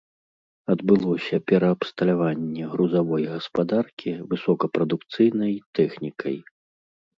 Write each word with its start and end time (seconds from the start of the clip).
Адбылося 0.73 1.37
пераабсталяванне 1.51 2.63
грузавой 2.73 3.23
гаспадаркі 3.35 4.17
высокапрадукцыйнай 4.35 5.53
тэхнікай. 5.81 6.37